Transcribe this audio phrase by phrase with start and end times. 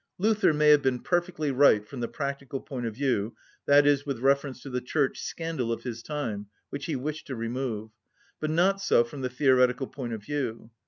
[0.17, 3.35] Luther may have been perfectly right from the practical point of view,
[3.69, 7.91] i.e., with reference to the Church scandal of his time, which he wished to remove,
[8.39, 10.71] but not so from the theoretical point of view.